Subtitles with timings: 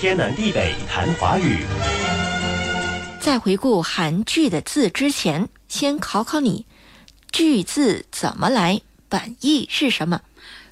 [0.00, 1.58] 天南地北谈华语。
[3.20, 6.66] 在回顾韩剧的字之前，先考考你，
[7.32, 8.80] 句字怎么来？
[9.08, 10.20] 本意是什么？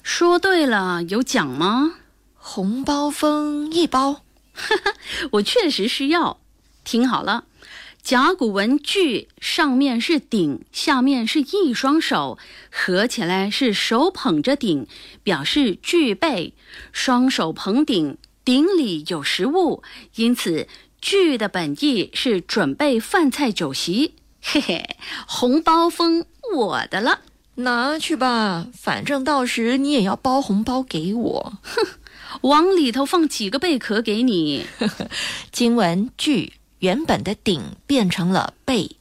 [0.01, 1.95] 说对了，有奖吗？
[2.37, 4.21] 红包封一包。
[5.33, 6.39] 我确实是要。
[6.85, 7.43] 听好了，
[8.01, 12.39] 甲骨文“具”上面是鼎，下面是一双手，
[12.71, 14.87] 合起来是手捧着鼎，
[15.21, 16.53] 表示具备。
[16.93, 19.83] 双手捧鼎，鼎里有食物，
[20.15, 20.69] 因此
[21.01, 24.13] “具”的本意是准备饭菜酒席。
[24.41, 24.95] 嘿嘿，
[25.27, 27.19] 红包封我的了，
[27.55, 31.57] 拿去吧，反正到时你也要包红包给我。
[31.61, 31.85] 哼，
[32.39, 34.65] 往里头放几个贝壳给你。
[35.51, 36.53] 经文“具”。
[36.79, 38.95] 原本的鼎变成了贝，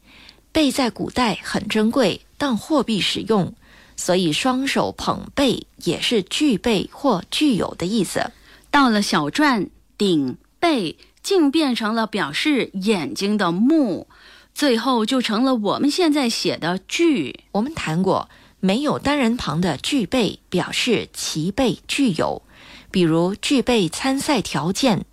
[0.50, 3.54] 贝在古代很珍贵，当货币使用，
[3.96, 8.32] 所以双手捧贝也是具备或具有的意思。
[8.76, 14.06] 到了小篆，顶、背竟变成了表示眼睛的目，
[14.54, 17.40] 最后就成了我们现在写的具。
[17.52, 18.28] 我们谈过，
[18.60, 22.42] 没有单人旁的具备表示其备具有，
[22.90, 25.06] 比如具备参赛条件。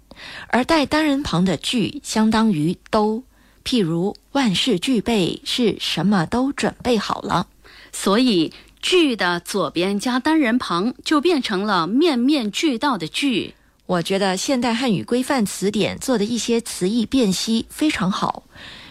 [0.50, 3.24] 而带单人旁的“具”相当于“都”，
[3.64, 7.48] 譬如万事俱备是什么都准备好了，
[7.94, 8.52] 所以
[8.84, 13.56] “具”的左边加单人旁就变成了面面俱到的“具”。
[13.88, 18.44] 我觉得现代汉语规范词典做的一些词义辨析非常好，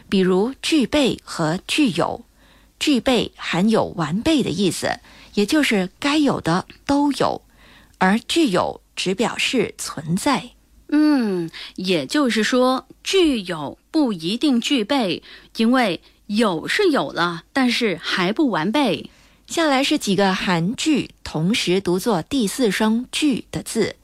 [0.08, 2.24] 比如“具备”和“具有
[2.80, 4.88] ”，“具备”含有完备的意思，
[5.34, 7.42] 也就是该有的都有，
[7.98, 10.50] 而“具有”只表示存在。
[10.88, 15.22] 嗯，也就是说，具有不一定具备，
[15.56, 19.10] 因为有是有了，但是还不完备。
[19.52, 23.96] 下来是几个韩剧同时读作第四声“句”的字。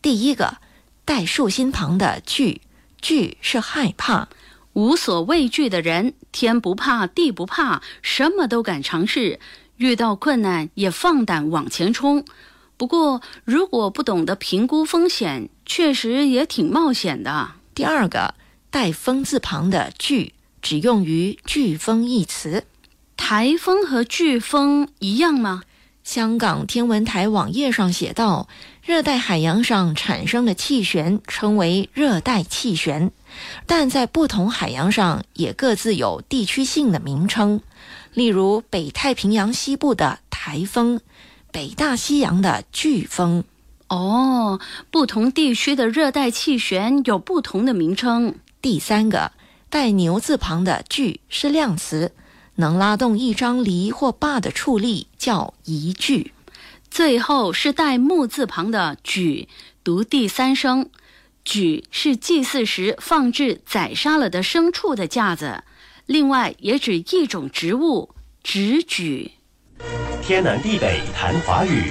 [0.00, 0.58] 第一个
[1.04, 2.60] 带竖心旁的“惧
[3.02, 4.28] ”，“惧”是害怕，
[4.74, 9.40] 无所畏惧的人，天不怕地不怕，什么都敢尝试，
[9.76, 12.24] 遇到困难也放胆往前冲。
[12.76, 17.54] 不过，如果不懂得评估风险，确实也挺冒险的。
[17.74, 18.34] 第二个
[18.70, 22.66] 带“风”字旁的“惧”，只用于“飓风”一词。
[23.16, 25.62] 台风和飓风一样吗？
[26.02, 28.48] 香港天文台网页上写道：
[28.84, 33.12] 热带海洋上产生的气旋称为热带气旋，
[33.66, 37.60] 但在不同海洋上也各自有地区性的名称，
[38.12, 41.00] 例如北太平洋西部的台风。
[41.52, 43.44] 北大西洋的飓风，
[43.88, 44.58] 哦，
[44.90, 48.34] 不同地区的热带气旋有不同的名称。
[48.62, 49.32] 第三个
[49.68, 52.12] 带牛字旁的“飓”是量词，
[52.62, 56.32] 能拉动一张犁或耙的畜力叫一具。
[56.88, 59.48] 最后是带木字旁的“举”，
[59.82, 60.88] 读第三声
[61.44, 65.64] ，“举”是祭祀时放置宰杀了的牲畜的架子，
[66.06, 68.10] 另外也指一种植物，
[68.44, 69.32] 直举。
[70.22, 71.90] 天南地北谈华语。